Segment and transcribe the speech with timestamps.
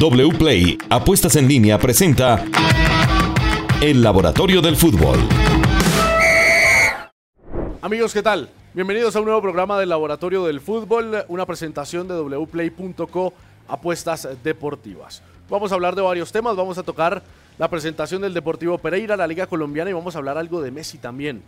[0.00, 2.42] WPLAY Apuestas en línea presenta
[3.82, 5.18] El Laboratorio del Fútbol.
[7.82, 8.48] Amigos, ¿qué tal?
[8.72, 13.34] Bienvenidos a un nuevo programa del Laboratorio del Fútbol, una presentación de wplay.co
[13.68, 15.22] Apuestas Deportivas.
[15.50, 17.22] Vamos a hablar de varios temas, vamos a tocar
[17.58, 20.96] la presentación del Deportivo Pereira, la Liga Colombiana y vamos a hablar algo de Messi
[20.96, 21.42] también.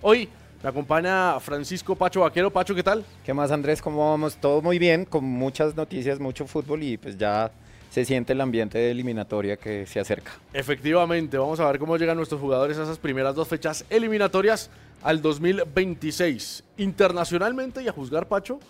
[0.00, 0.30] Hoy
[0.62, 2.50] me acompaña Francisco Pacho Vaquero.
[2.50, 3.04] Pacho, ¿qué tal?
[3.22, 3.82] ¿Qué más, Andrés?
[3.82, 4.36] ¿Cómo vamos?
[4.36, 7.52] Todo muy bien, con muchas noticias, mucho fútbol y pues ya
[7.92, 10.32] se siente el ambiente de eliminatoria que se acerca.
[10.54, 14.70] Efectivamente, vamos a ver cómo llegan nuestros jugadores a esas primeras dos fechas eliminatorias
[15.02, 16.64] al 2026.
[16.78, 18.60] Internacionalmente y a juzgar, Pacho,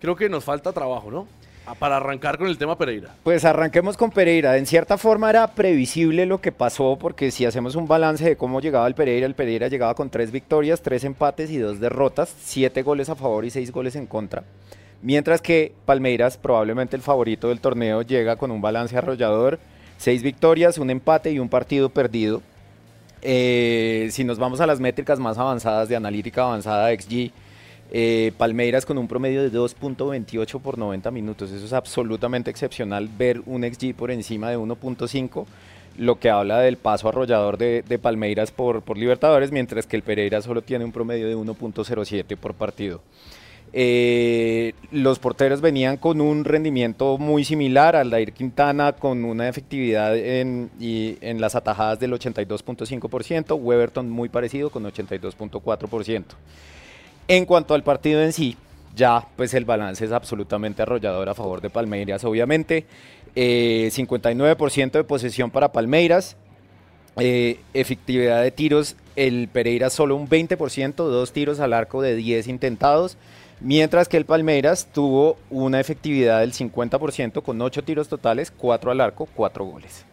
[0.00, 1.26] creo que nos falta trabajo, ¿no?
[1.80, 3.16] Para arrancar con el tema Pereira.
[3.24, 4.56] Pues arranquemos con Pereira.
[4.56, 8.60] En cierta forma era previsible lo que pasó, porque si hacemos un balance de cómo
[8.60, 12.82] llegaba el Pereira, el Pereira llegaba con tres victorias, tres empates y dos derrotas, siete
[12.82, 14.44] goles a favor y seis goles en contra.
[15.00, 19.60] Mientras que Palmeiras, probablemente el favorito del torneo, llega con un balance arrollador,
[19.96, 22.42] seis victorias, un empate y un partido perdido.
[23.22, 27.30] Eh, si nos vamos a las métricas más avanzadas de analítica avanzada XG,
[27.90, 31.50] eh, Palmeiras con un promedio de 2.28 por 90 minutos.
[31.52, 35.46] Eso es absolutamente excepcional ver un XG por encima de 1.5,
[35.96, 40.42] lo que habla del paso arrollador de, Palmeiras por, por Libertadores, mientras que el Pereira
[40.42, 43.00] solo tiene un promedio de 1.07 por partido.
[43.72, 50.16] Eh, los porteros venían con un rendimiento muy similar al Dair Quintana, con una efectividad
[50.16, 56.24] en, en las atajadas del 82.5%, Weberton muy parecido con 82.4%.
[57.28, 58.56] En cuanto al partido en sí,
[58.96, 62.86] ya pues el balance es absolutamente arrollador a favor de Palmeiras, obviamente.
[63.36, 66.36] 59% eh, de posesión para Palmeiras,
[67.18, 72.48] eh, efectividad de tiros, el Pereira solo un 20%, dos tiros al arco de 10
[72.48, 73.16] intentados.
[73.60, 79.00] Mientras que el Palmeiras tuvo una efectividad del 50% con 8 tiros totales, 4 al
[79.00, 80.04] arco, 4 goles.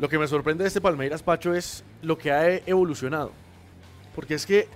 [0.00, 3.30] Lo que me sorprende de este Palmeiras, Pacho, es lo que ha evolucionado.
[4.14, 4.66] Porque es que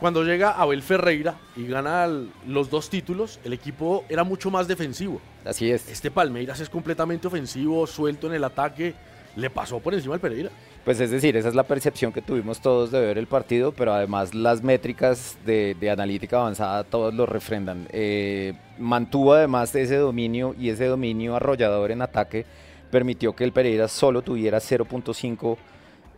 [0.00, 2.08] cuando llega Abel Ferreira y gana
[2.46, 5.20] los dos títulos, el equipo era mucho más defensivo.
[5.44, 5.88] Así es.
[5.90, 8.94] Este Palmeiras es completamente ofensivo, suelto en el ataque,
[9.36, 10.50] le pasó por encima al Pereira.
[10.84, 13.92] Pues es decir, esa es la percepción que tuvimos todos de ver el partido, pero
[13.92, 17.86] además las métricas de, analítica avanzada todos lo refrendan.
[17.90, 22.46] Eh, mantuvo además ese dominio y ese dominio arrollador en ataque
[22.90, 25.56] permitió que el Pereira solo tuviera 0.5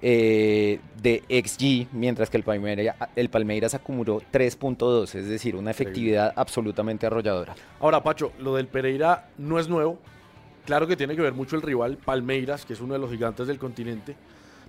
[0.00, 6.32] eh, de XG, mientras que el Palmeiras, el Palmeiras acumuló 3.2, es decir, una efectividad
[6.36, 7.56] absolutamente arrolladora.
[7.80, 9.98] Ahora, Pacho, lo del Pereira no es nuevo.
[10.68, 13.46] Claro que tiene que ver mucho el rival Palmeiras, que es uno de los gigantes
[13.46, 14.14] del continente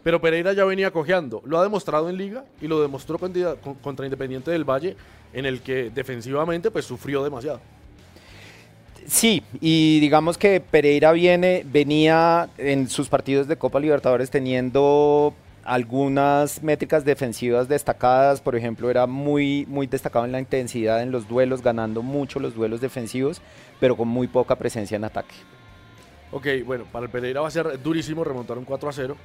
[0.04, 1.42] pero Pereira ya venía cojeando.
[1.46, 4.96] Lo ha demostrado en Liga y lo demostró contra Independiente del Valle,
[5.34, 7.60] en el que defensivamente pues sufrió demasiado.
[9.06, 15.34] Sí, y digamos que Pereira viene, venía en sus partidos de Copa Libertadores teniendo
[15.64, 21.28] algunas métricas defensivas destacadas, por ejemplo, era muy, muy destacado en la intensidad en los
[21.28, 23.42] duelos, ganando mucho los duelos defensivos,
[23.80, 25.36] pero con muy poca presencia en ataque.
[26.32, 29.18] Ok, bueno, para el Pereira va a ser durísimo remontar un 4 a 0.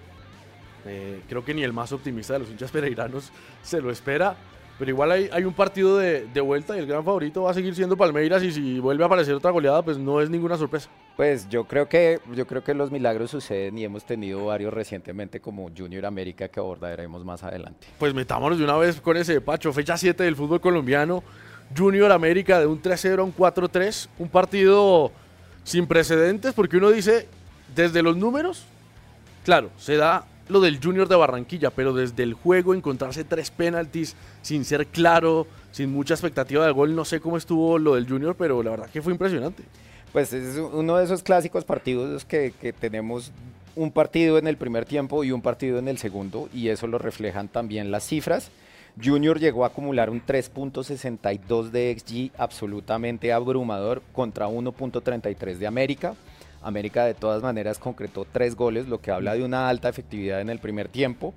[0.87, 3.31] Eh, creo que ni el más optimista de los hinchas pereiranos
[3.63, 4.37] se lo espera.
[4.77, 7.55] Pero igual hay, hay un partido de, de, vuelta y el gran favorito va a
[7.55, 10.91] seguir siendo Palmeiras y si vuelve a aparecer otra goleada, pues no es ninguna sorpresa.
[11.17, 15.39] Pues yo creo que yo creo que los milagros suceden y hemos tenido varios recientemente
[15.39, 17.87] como Junior América que abordaremos más adelante.
[18.01, 21.23] Pues metámonos de una vez con ese Pacho, fecha 7 del fútbol colombiano,
[21.77, 25.13] Junior América de un 3-0 a un 4-3, un partido
[25.65, 27.27] sin precedentes porque uno dice,
[27.75, 28.65] desde los números,
[29.45, 34.15] claro, se da lo del Junior de Barranquilla, pero desde el juego encontrarse tres penaltis
[34.43, 38.37] sin ser claro, sin mucha expectativa de gol, no sé cómo estuvo lo del Junior,
[38.37, 39.65] pero la verdad que fue impresionante.
[40.13, 43.33] Pues es uno de esos clásicos partidos que, que tenemos
[43.75, 46.99] un partido en el primer tiempo y un partido en el segundo, y eso lo
[46.99, 48.51] reflejan también las cifras.
[49.03, 56.15] Junior llegó a acumular un 3.62 de XG absolutamente abrumador contra 1.33 de América.
[56.63, 60.49] América de todas maneras concretó tres goles, lo que habla de una alta efectividad en
[60.49, 61.35] el primer tiempo.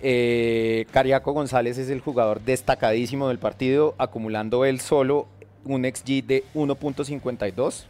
[0.00, 5.26] Eh, Cariaco González es el jugador destacadísimo del partido, acumulando él solo
[5.64, 7.84] un XG de 1.52,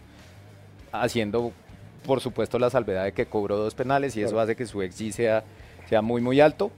[0.93, 1.53] haciendo
[2.07, 5.13] por supuesto la salvedad de que cobró dos penales y eso hace que su XG
[5.13, 5.45] sea,
[5.89, 6.71] sea muy muy alto.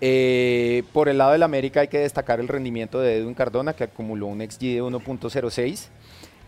[0.00, 3.84] Eh, por el lado del América hay que destacar el rendimiento de Edwin Cardona que
[3.84, 5.88] acumuló un XG de 1.06.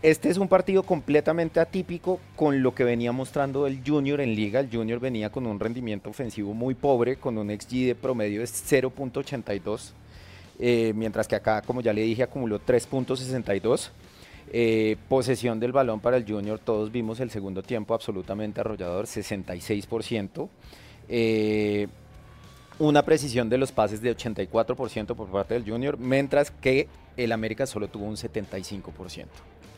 [0.03, 4.59] Este es un partido completamente atípico con lo que venía mostrando el Junior en liga.
[4.59, 8.47] El Junior venía con un rendimiento ofensivo muy pobre, con un XG de promedio de
[8.47, 9.91] 0.82,
[10.59, 13.91] eh, mientras que acá, como ya le dije, acumuló 3.62.
[14.53, 20.49] Eh, posesión del balón para el Junior, todos vimos el segundo tiempo absolutamente arrollador, 66%.
[21.09, 21.87] Eh,
[22.87, 27.67] una precisión de los pases de 84% por parte del Junior, mientras que el América
[27.67, 29.25] solo tuvo un 75%.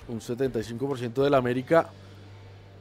[0.08, 1.90] Un 75% del América.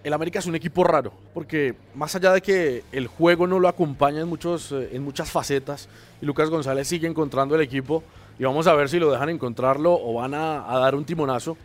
[0.05, 3.67] El América es un equipo raro, porque más allá de que el juego no lo
[3.67, 5.89] acompaña en, muchos, eh, en muchas facetas,
[6.21, 8.05] y Lucas González sigue encontrando el equipo,
[8.39, 11.57] y vamos a ver si lo dejan encontrarlo o van a, a dar un timonazo.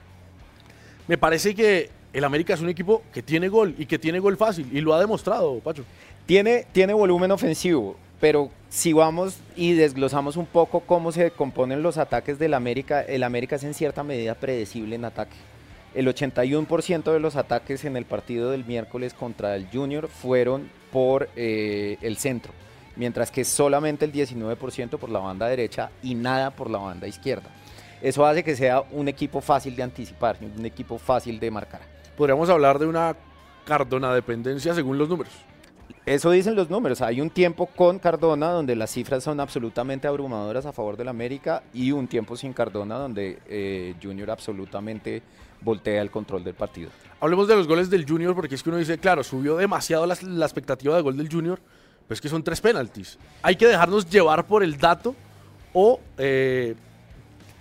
[1.08, 4.36] Me parece que el América es un equipo que tiene gol y que tiene gol
[4.36, 5.84] fácil, y lo ha demostrado, Pacho.
[6.26, 11.98] Tiene, tiene volumen ofensivo, pero si vamos y desglosamos un poco cómo se componen los
[11.98, 15.36] ataques del América, el América es en cierta medida predecible en ataque.
[15.94, 21.30] El 81% de los ataques en el partido del miércoles contra el Junior fueron por
[21.36, 22.54] eh, el centro,
[22.96, 27.50] mientras que solamente el 19% por la banda derecha y nada por la banda izquierda.
[28.02, 31.82] Eso hace que sea un equipo fácil de anticipar, un equipo fácil de marcar.
[32.16, 33.16] Podríamos hablar de una
[33.66, 35.34] Cardona dependencia según los números.
[36.06, 37.02] Eso dicen los números.
[37.02, 41.64] Hay un tiempo con Cardona donde las cifras son absolutamente abrumadoras a favor del América
[41.74, 45.22] y un tiempo sin Cardona donde eh, Junior absolutamente
[45.62, 46.90] voltea el control del partido.
[47.20, 50.14] Hablemos de los goles del Junior porque es que uno dice, claro, subió demasiado la,
[50.46, 51.60] expectativa de gol del Junior,
[52.08, 53.18] pero es que son tres penaltis.
[53.42, 55.16] Hay que dejarnos llevar por el dato
[55.74, 56.76] o eh,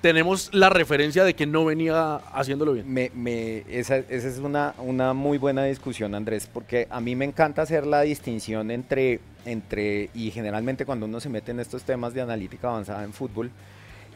[0.06, 2.88] tenemos la referencia de que no venía haciéndolo bien.
[2.88, 4.73] Me, me, esa, esa, es una,
[5.14, 10.31] muy buena discusión, Andrés, porque a mí me encanta hacer la distinción entre, entre, y
[10.31, 13.50] generalmente cuando uno se mete en estos temas de analítica avanzada en fútbol,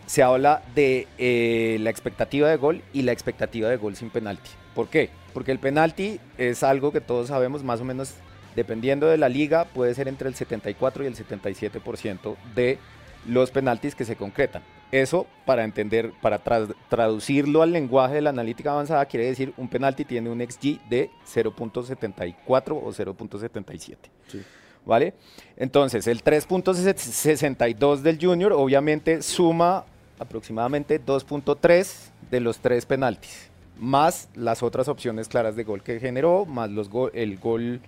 [0.06, 4.50] se habla de eh, la expectativa de gol y la expectativa de gol sin penalti.
[4.76, 5.10] ¿Por qué?
[5.34, 8.14] Porque el penalti es algo que todos sabemos más o menos,
[8.54, 12.78] dependiendo de la liga, puede ser entre el 74 y el 77% de
[13.26, 14.62] los penaltis que se concretan.
[14.92, 19.68] Eso, para entender, para tra traducirlo al lenguaje de la analítica avanzada, quiere decir un
[19.68, 23.96] penalti tiene un XG de 0.74 o 0.77.
[24.26, 24.42] Sí.
[24.84, 25.14] ¿Vale?
[25.56, 29.84] Entonces, el 3.62 del Junior obviamente suma
[30.18, 36.44] aproximadamente 2.3 de los tres penaltis, más las otras opciones claras de gol que generó,
[36.44, 37.80] más los go el gol,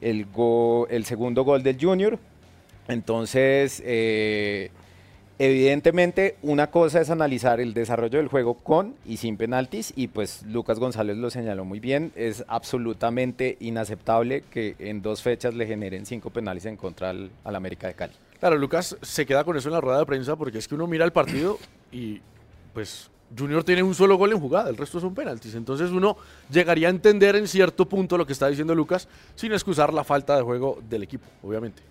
[0.00, 2.18] el, go el segundo gol del Junior.
[2.88, 4.70] Entonces, eh,
[5.38, 10.42] Evidentemente, una cosa es analizar el desarrollo del juego con y sin penaltis, y pues
[10.46, 16.06] Lucas González lo señaló muy bien, es absolutamente inaceptable que en dos fechas le generen
[16.06, 18.14] cinco penales en contra al, al, América de Cali.
[18.40, 20.86] Claro, Lucas se queda con eso en la rueda de prensa porque es que uno
[20.86, 21.58] mira el partido
[21.92, 22.20] y
[22.72, 25.54] pues Junior tiene un solo gol en jugada, el resto son penaltis.
[25.54, 26.16] Entonces uno
[26.50, 30.36] llegaría a entender en cierto punto lo que está diciendo Lucas sin excusar la falta
[30.36, 31.82] de juego del equipo, obviamente.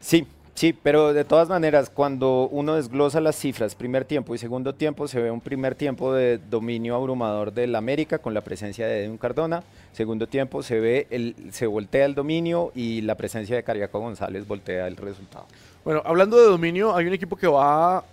[0.00, 4.72] Sí, Sí, pero de todas maneras, cuando uno desglosa las cifras, primer tiempo y segundo
[4.72, 9.04] tiempo, se ve un primer tiempo de dominio abrumador del América con la presencia de
[9.04, 9.64] Edwin Cardona.
[9.92, 14.46] Segundo tiempo se ve el, se voltea el dominio y la presencia de Cariaco González
[14.46, 15.46] voltea el resultado.
[15.84, 18.04] Bueno, hablando de dominio, hay un equipo que va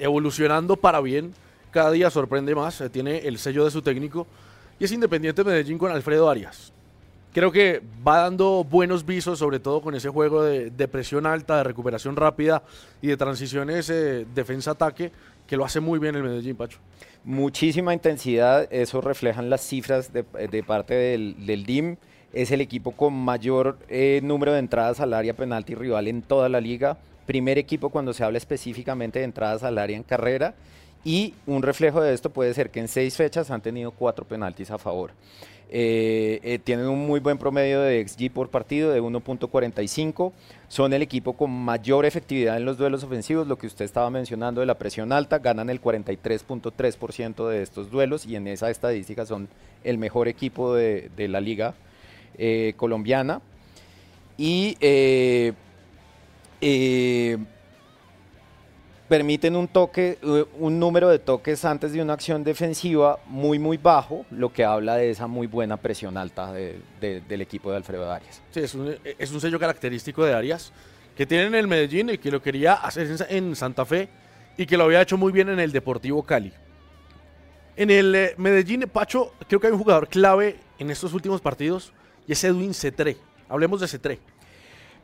[0.00, 1.32] evolucionando para bien.
[1.70, 4.26] Cada día sorprende más, tiene el sello de su técnico
[4.80, 6.72] y es Independiente Medellín con Alfredo Arias
[7.36, 11.64] creo que va dando buenos visos, sobre todo con ese juego de, presión alta, de
[11.64, 12.62] recuperación rápida
[13.02, 15.12] y de transiciones eh, defensa-ataque,
[15.46, 16.78] que lo hace muy bien el Medellín, Pacho.
[17.24, 20.24] Muchísima intensidad, eso reflejan las cifras de,
[20.62, 21.96] parte del, del, DIM.
[22.32, 26.48] Es el equipo con mayor eh, número de entradas al área penalti rival en toda
[26.48, 26.96] la liga.
[27.26, 30.54] Primer equipo cuando se habla específicamente de entradas al área en carrera.
[31.04, 34.70] Y un reflejo de esto puede ser que en seis fechas han tenido cuatro penaltis
[34.70, 35.12] a favor.
[35.68, 40.32] Eh, eh, tienen un muy buen promedio de XG por partido de 1.45.
[40.68, 44.60] Son el equipo con mayor efectividad en los duelos ofensivos, lo que usted estaba mencionando
[44.60, 45.38] de la presión alta.
[45.38, 49.48] Ganan el 43.3% de estos duelos y en esa estadística son
[49.82, 51.74] el mejor equipo de, la liga
[52.38, 53.40] eh, colombiana.
[54.38, 54.76] Y
[59.08, 63.76] permiten un toque, eh, un número de toques antes de una acción defensiva muy muy
[63.76, 67.76] bajo, lo que habla de esa muy buena presión alta de, de, del equipo de
[67.76, 68.42] Alfredo Arias.
[68.50, 70.72] Sí, es un, es un, sello característico de Arias
[71.16, 74.08] que tiene en el Medellín y que lo quería hacer en Santa Fe
[74.56, 76.52] y que lo había hecho muy bien en el Deportivo Cali.
[77.76, 81.92] En el eh, Medellín, Pacho, creo que hay un jugador clave en estos últimos partidos
[82.26, 83.16] y es Edwin Cetré.
[83.48, 84.18] Hablemos de Cetré.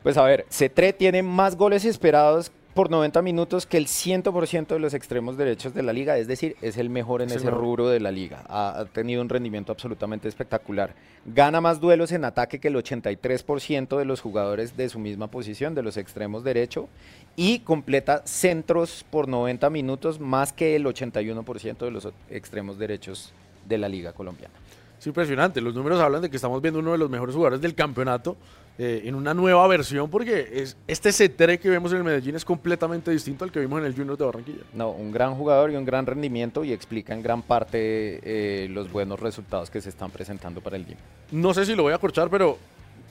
[0.01, 4.79] Pues a ver, Cetré tiene más goles esperados por 90 minutos que el 100% de
[4.79, 7.99] los extremos derechos de la liga, es decir, es el mejor en ese rubro de
[7.99, 8.43] la liga.
[8.47, 10.95] Ha, tenido un rendimiento absolutamente espectacular.
[11.25, 15.75] Gana más duelos en ataque que el 83% de los jugadores de su misma posición,
[15.75, 16.89] de los extremos derecho,
[17.35, 23.33] y completa centros por 90 minutos más que el 81% de los extremos derechos
[23.67, 24.53] de la liga colombiana.
[25.03, 27.75] Es impresionante, los números hablan de que estamos viendo uno de los mejores jugadores del
[27.75, 28.37] campeonato
[28.77, 32.45] eh, en una nueva versión, porque es, este CTR que vemos en el Medellín es
[32.45, 34.61] completamente distinto al que vimos en el Junior de Barranquilla.
[34.73, 38.89] No, un gran jugador y un gran rendimiento y explica en gran parte eh, los
[38.89, 40.95] buenos resultados que se están presentando para el DIM.
[41.31, 42.57] No sé si lo voy a corchar, pero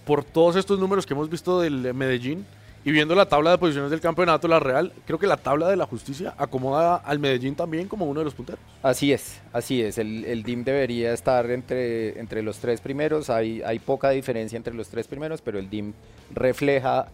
[0.07, 2.47] por todos estos números que hemos visto del Medellín,
[2.85, 5.77] y viendo la tabla de posiciones del campeonato, la Real, creo que la tabla de
[5.77, 8.61] la justicia acomoda al Medellín también como uno de los punteros.
[8.83, 9.99] Así es, así es.
[9.99, 13.31] El, DIM debería estar entre, entre los tres primeros.
[13.31, 15.93] Hay, hay poca diferencia entre los tres primeros, pero el DIM
[16.35, 17.07] refleja,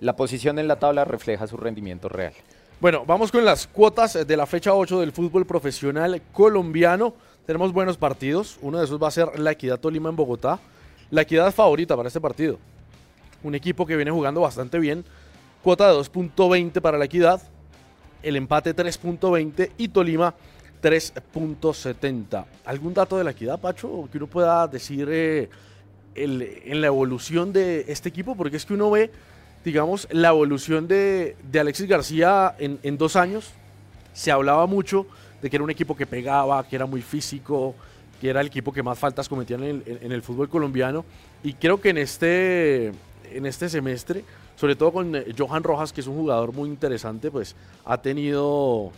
[0.00, 2.32] la posición en la tabla refleja su rendimiento real.
[2.80, 7.12] Bueno, vamos con las cuotas de la fecha 8 del fútbol profesional colombiano.
[7.44, 8.56] Tenemos buenos partidos.
[8.62, 10.60] Uno de esos va a ser la Equidad Tolima en Bogotá.
[11.10, 12.60] La Equidad favorita para este partido
[13.42, 15.04] un equipo que viene jugando bastante bien.
[15.62, 17.42] Cuota de 2.20 para la equidad,
[18.22, 20.34] el empate 3.20 y Tolima
[20.82, 22.44] 3.70.
[22.64, 25.48] ¿Algún dato de la equidad, Pacho, que uno pueda decir eh,
[26.14, 28.36] en la evolución de este equipo?
[28.36, 29.10] Porque es que uno ve,
[29.64, 33.50] digamos, la evolución de, Alexis García en, dos años.
[34.12, 35.06] Se hablaba mucho
[35.42, 37.74] de que era un equipo que pegaba, que era muy físico,
[38.20, 41.04] que era el equipo que más faltas cometían en el fútbol colombiano.
[41.42, 42.92] Y creo que en este
[43.32, 44.24] en este semestre,
[44.56, 47.54] sobre todo con eh, Johan Rojas, que es un jugador muy interesante, pues
[47.84, 48.90] ha tenido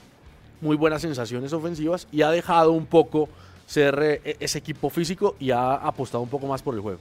[0.60, 3.28] muy buenas sensaciones ofensivas y ha dejado un poco
[3.66, 7.00] ser eh, e-, ese equipo físico y ha apostado un poco más por el juego.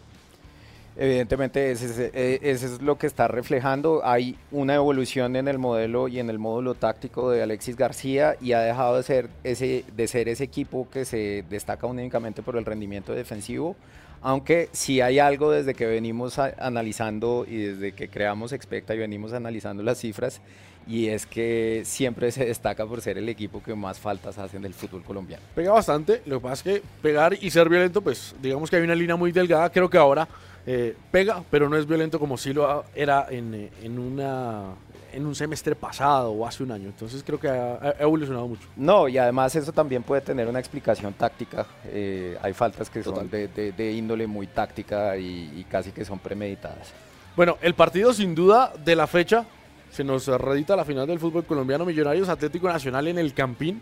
[1.01, 4.01] Evidentemente, ese, eh, es lo que está reflejando.
[4.03, 8.51] Hay una evolución en el modelo y en el módulo táctico de Alexis García y
[8.51, 12.65] ha dejado de ser ese, de ser ese equipo que se destaca únicamente por el
[12.65, 13.77] rendimiento defensivo
[14.21, 19.33] aunque sí hay algo desde que venimos analizando y desde que creamos Expecta y venimos
[19.33, 20.41] analizando las cifras,
[20.88, 24.73] y es que siempre se destaca por ser el equipo que más faltas hacen del
[24.73, 25.43] fútbol colombiano.
[25.53, 28.83] Pega bastante, lo que pasa es que pegar y ser violento, pues digamos que hay
[28.83, 30.27] una línea muy delgada, creo que ahora
[30.65, 34.75] eh, pega, pero no es violento como si lo era en, eh, en una
[35.13, 36.88] en un semestre pasado o hace un año.
[36.88, 38.68] Entonces creo que ha, evolucionado mucho.
[38.75, 41.66] No, y además eso también puede tener una explicación táctica.
[41.86, 46.94] Eh, hay faltas que son de, índole muy táctica y, casi que son premeditadas.
[47.36, 49.46] Bueno, el partido sin duda de la fecha
[49.92, 53.82] se nos redita la final del fútbol colombiano Millonarios Atlético Nacional en el Campín.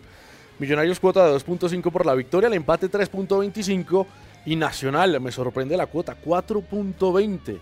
[0.60, 4.06] Millonarios cuota de 2.5 por la victoria, el empate 3.25
[4.46, 7.60] y Nacional, me sorprende la cuota, 4.20.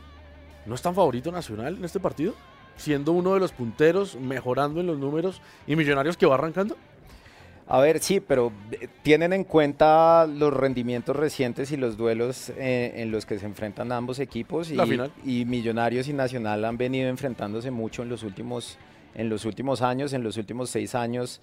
[0.66, 2.36] ¿No es tan favorito Nacional en este partido?
[2.77, 6.75] Siendo uno de los punteros, mejorando en los números y Millonarios que va arrancando?
[7.67, 12.94] A ver, sí, pero eh, tienen en cuenta los rendimientos recientes y los duelos eh,
[12.98, 14.77] en los que se enfrentan ambos equipos y,
[15.25, 18.77] y, Millonarios y Nacional han venido enfrentándose mucho en los últimos,
[19.15, 21.41] en los últimos años, en los últimos seis años.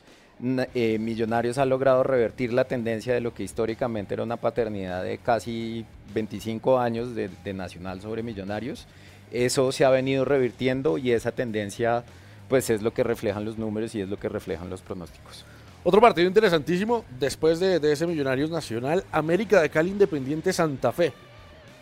[0.74, 5.18] Eh, Millonarios ha logrado revertir la tendencia de lo que históricamente era una paternidad de
[5.18, 5.84] casi
[6.14, 8.86] 25 años de, de Nacional sobre Millonarios
[9.32, 12.04] eso se ha venido revirtiendo y esa tendencia
[12.48, 15.44] pues es lo que reflejan los números y es lo que reflejan los pronósticos.
[15.84, 21.12] Otro partido interesantísimo después de, ese Millonarios Nacional, América de Cali Independiente Santa Fe.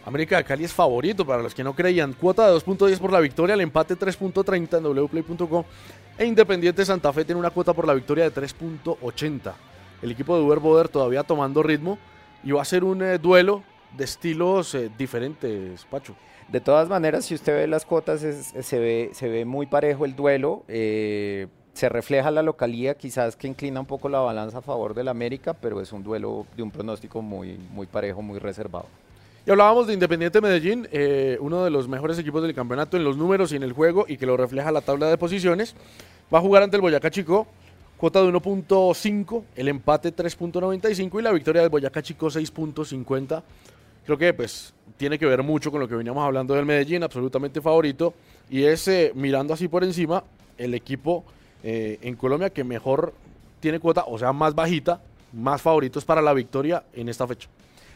[0.07, 2.15] América de Cali es favorito para los que no creían.
[2.15, 5.65] Cuota de 2.10 por la victoria, el empate 3.30 en wplay.com.
[6.17, 9.53] E Independiente Santa Fe tiene una cuota por la victoria de 3.80.
[10.01, 11.99] El equipo de Uber Boder todavía tomando ritmo
[12.43, 13.63] y va a ser un eh, duelo
[13.97, 16.15] de estilos eh, diferentes, Pacho.
[16.51, 20.17] De todas maneras, si usted ve las cuotas, se, ve, se ve muy parejo el
[20.17, 20.65] duelo.
[20.67, 25.07] Eh, se refleja la localía, quizás que inclina un poco la balanza a favor del
[25.07, 28.87] América, pero es un duelo de un pronóstico muy, muy parejo, muy reservado.
[29.47, 33.17] Y hablábamos de Independiente Medellín, eh, uno de los mejores equipos del campeonato en los
[33.17, 35.77] números y en el juego, y que lo refleja la tabla de posiciones.
[36.35, 37.47] Va a jugar ante el Boyacá Chico,
[37.97, 43.43] cuota de 1.5, el empate 3.95 y la victoria del Boyacá Chico 6.50
[44.17, 47.61] creo que pues tiene que ver mucho con lo que veníamos hablando del Medellín, absolutamente
[47.61, 48.13] favorito,
[48.49, 50.25] y es eh, mirando así por encima
[50.59, 51.25] el equipo
[51.63, 53.15] eh, en Colombia que mejor
[53.61, 55.01] tiene cuota, o sea, más bajita,
[55.33, 57.49] más favoritos para la victoria en esta fecha.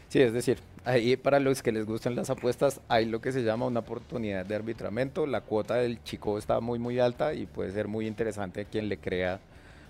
[0.07, 3.43] Sí, es decir, ahí para los que les gustan las apuestas hay lo que se
[3.43, 5.27] llama una oportunidad de arbitramiento.
[5.27, 8.97] La cuota del chico está muy, muy alta y puede ser muy interesante quien le
[8.97, 9.39] crea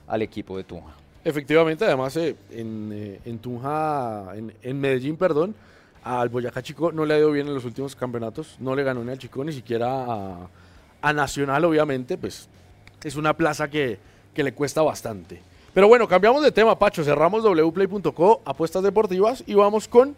[0.07, 0.95] al equipo de Tunja.
[1.23, 5.53] Efectivamente, además eh, en, en, Tunja, en, en Medellín, perdón,
[6.05, 9.03] al Boyacá Chico no le ha ido bien en los últimos campeonatos, no le ganó
[9.03, 10.47] ni al Chico, ni siquiera
[11.01, 12.47] a, Nacional, obviamente, pues
[13.03, 13.99] es una plaza que,
[14.33, 15.39] que le cuesta bastante.
[15.73, 17.03] Pero bueno, cambiamos de tema, Pacho.
[17.03, 20.15] Cerramos wplay.co, apuestas deportivas, y vamos con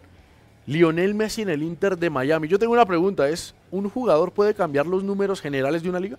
[0.66, 2.48] Lionel Messi en el Inter de Miami.
[2.48, 6.18] Yo tengo una pregunta, ¿es un jugador puede cambiar los números generales de una liga?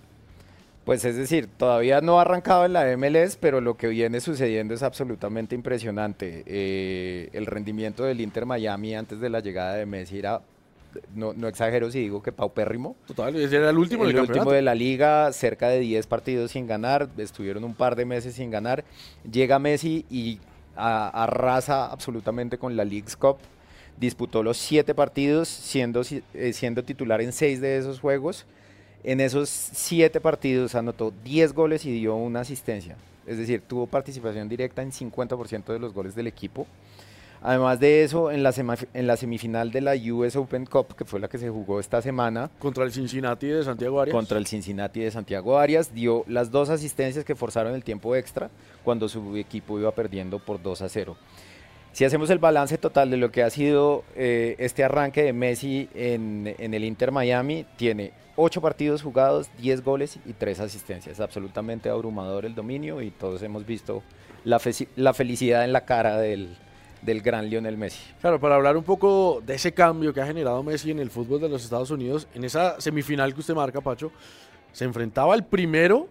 [0.90, 4.74] Pues es decir, todavía no ha arrancado en la MLS, pero lo que viene sucediendo
[4.74, 6.42] es absolutamente impresionante.
[6.46, 10.42] Eh, el rendimiento del Inter Miami antes de la llegada de Messi era
[11.14, 12.96] no, no, exagero si digo que paupérrimo.
[13.06, 16.66] Total, ese era el último El último de la liga, cerca de 10 partidos sin
[16.66, 18.82] ganar, estuvieron un par de meses sin ganar.
[19.30, 20.40] Llega Messi y
[20.74, 23.36] arrasa absolutamente con la League's Cup.
[23.96, 26.02] Disputó los 7 partidos, siendo,
[26.34, 28.44] eh, siendo titular en 6 de esos juegos.
[29.02, 32.96] En esos 7 partidos anotó 10 goles y dio una asistencia.
[33.26, 36.66] Es decir, tuvo participación directa en 50% de los goles del equipo.
[37.42, 38.52] Además de eso, en la,
[38.92, 42.02] en la semifinal de la US Open Cup, que fue la que se jugó esta
[42.02, 42.50] semana.
[42.58, 44.14] Contra el Cincinnati de Santiago Arias.
[44.14, 48.50] Contra el Cincinnati de Santiago Arias, dio las dos asistencias que forzaron el tiempo extra
[48.84, 51.16] cuando su equipo iba perdiendo por 2 a 0.
[51.92, 55.88] Si hacemos el balance total de lo que ha sido eh, este arranque de Messi
[55.94, 61.20] en, en el Inter Miami, tiene 8 partidos jugados, 10 goles y 3 asistencias.
[61.20, 64.02] Absolutamente abrumador el dominio y todos hemos visto
[64.44, 64.60] la,
[64.96, 66.56] la felicidad en la cara del,
[67.02, 68.02] del gran Lionel Messi.
[68.20, 71.40] Claro, para hablar un poco de ese cambio que ha generado Messi en el fútbol
[71.40, 74.10] de los Estados Unidos, en esa semifinal que usted marca, Pacho,
[74.72, 76.08] se enfrentaba al primero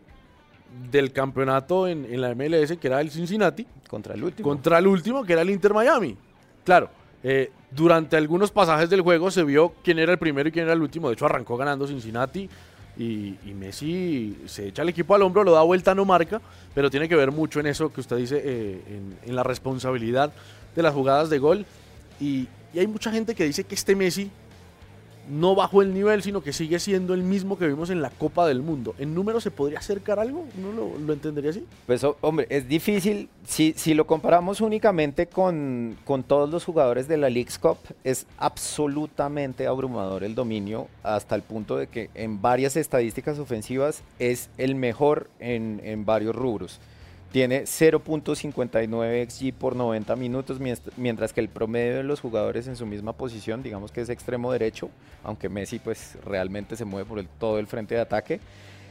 [0.92, 3.66] del campeonato en, la MLS, que era el Cincinnati.
[3.88, 4.48] Contra el último.
[4.48, 6.16] Contra el último, que era el Inter Miami.
[6.64, 6.92] Claro,
[7.24, 10.74] eh, durante algunos pasajes del juego se vio quién era el primero y quién era
[10.74, 11.10] el último.
[11.10, 12.50] De hecho, arrancó ganando Cincinnati.
[12.98, 16.42] Y, Messi se echa el equipo al hombro, lo da vuelta, no marca,
[16.76, 20.34] pero tiene que ver mucho en eso que usted dice, eh, en la responsabilidad
[20.76, 21.66] de las jugadas de gol.
[22.20, 24.30] Y, hay mucha gente que dice que este Messi
[25.30, 28.48] no bajó el nivel, sino que sigue siendo el mismo que vimos en la Copa
[28.48, 28.96] del Mundo.
[28.98, 30.46] ¿En número se podría acercar algo?
[30.56, 31.66] ¿No lo, entendería así?
[31.86, 33.30] Pues hombre, es difícil.
[33.46, 38.26] Si, si lo comparamos únicamente con, con, todos los jugadores de la League's Cup, es
[38.38, 44.76] absolutamente abrumador el dominio, hasta el punto de que en varias estadísticas ofensivas es el
[44.76, 46.80] mejor en, en varios rubros
[47.32, 50.60] tiene 0.59 XG por 90 minutos,
[50.98, 54.52] mientras que el promedio de los jugadores en su misma posición, digamos que es extremo
[54.52, 54.90] derecho,
[55.24, 58.40] aunque Messi pues realmente se mueve por todo el frente de ataque,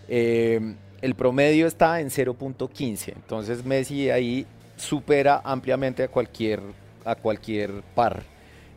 [0.08, 6.60] eh, el promedio está en 0.15, entonces Messi ahí supera ampliamente a cualquier,
[7.04, 8.22] a cualquier par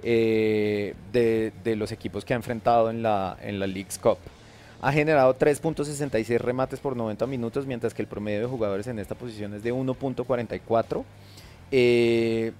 [0.01, 4.17] eh, de, los equipos que ha enfrentado en la, en la League's Cup
[4.81, 9.13] ha generado 3.66 remates por 90 minutos, mientras que el promedio de jugadores en esta
[9.13, 11.03] posición es de 1.44.
[11.71, 12.51] Eh,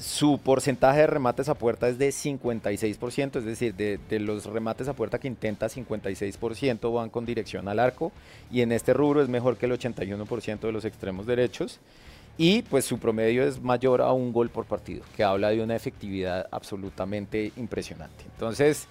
[0.00, 4.94] su porcentaje de remates a puerta es de 56%, es decir, de, los remates a
[4.94, 8.10] puerta que intenta, 56% van con dirección al arco,
[8.50, 11.80] y en este rubro es mejor que el 81% de los extremos derechos,
[12.36, 15.76] y pues su promedio es mayor a un gol por partido, que habla de una
[15.76, 18.24] efectividad absolutamente impresionante.
[18.32, 18.88] Entonces,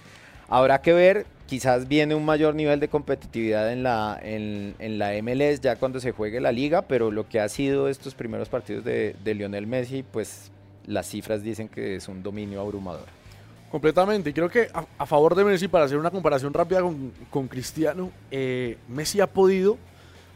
[0.54, 5.62] Habrá que ver, quizás viene un mayor nivel de competitividad en la, en, la MLS
[5.62, 9.16] ya cuando se juegue la liga, pero lo que ha sido estos primeros partidos de,
[9.26, 10.52] Lionel Messi, pues
[10.86, 13.08] las cifras dicen que es un dominio abrumador.
[13.72, 14.68] Completamente, y creo que
[15.00, 16.82] a, favor de Messi, para hacer una comparación rápida
[17.32, 19.80] con, Cristiano, eh, Messi ha podido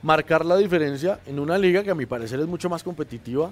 [0.02, 3.52] marcar la diferencia en una liga que a mi parecer es mucho más competitiva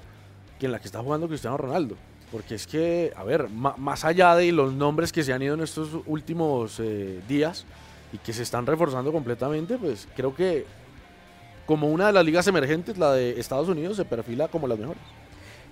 [0.57, 1.95] que en la que está jugando Cristiano Ronaldo.
[2.35, 5.61] Porque es que, a ver, más allá de los nombres que se han ido en
[5.61, 7.65] estos últimos eh, días
[8.11, 10.65] y que se están reforzando completamente, pues creo que
[11.65, 15.01] como una de las ligas emergentes, la de Estados Unidos, se perfila como las mejores.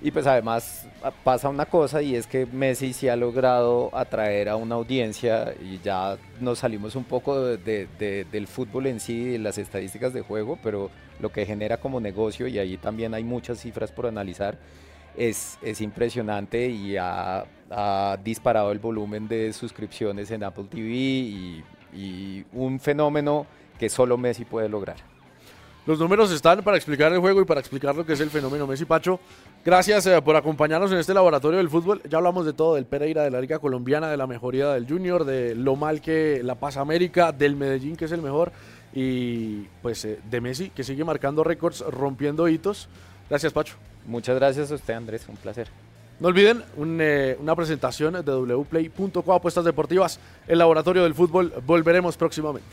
[0.02, 0.88] Y pues además
[1.26, 5.80] pasa una cosa y es que Messi sí ha logrado atraer a una audiencia y
[5.84, 10.92] ya nos salimos un poco del fútbol en sí, de las estadísticas de juego, pero
[11.20, 14.58] lo que genera como negocio y ahí también hay muchas cifras por analizar
[15.18, 17.46] es, impresionante y ha,
[18.24, 21.64] disparado el volumen de suscripciones en Apple TV
[21.96, 23.46] y, un fenómeno
[23.78, 24.98] que solo Messi puede lograr.
[25.86, 28.66] Los números están para explicar el juego y para explicar lo que es el fenómeno
[28.66, 29.20] Messi Pacho.
[29.66, 32.02] Gracias eh, por acompañarnos en este laboratorio del fútbol.
[32.10, 35.26] Ya hablamos de todo, del Pereira, de la Liga Colombiana, de la mejoría del Junior,
[35.26, 38.54] de lo mal que la pasa América, del Medellín que es el mejor
[38.94, 42.88] y pues eh, de Messi que sigue marcando récords, rompiendo hitos.
[43.30, 43.76] Gracias Pacho.
[44.06, 45.26] Muchas gracias a usted, Andrés.
[45.28, 45.68] Un placer.
[46.20, 46.64] No olviden
[47.02, 51.54] eh, una presentación de wplay.co apuestas deportivas, el laboratorio del fútbol.
[51.66, 52.68] Volveremos próximamente.